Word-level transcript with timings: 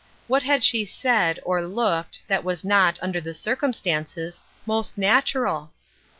What 0.25 0.41
had 0.41 0.63
she 0.63 0.83
said, 0.83 1.39
or 1.45 1.63
looked, 1.63 2.23
that 2.25 2.43
was 2.43 2.65
not, 2.65 2.97
under 3.03 3.21
the 3.21 3.35
circumstances, 3.35 4.41
most 4.65 4.97
natural 4.97 5.73